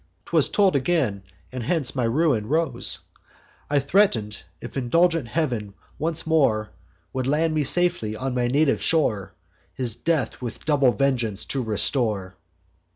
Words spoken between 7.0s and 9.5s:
Would land me safely on my native shore,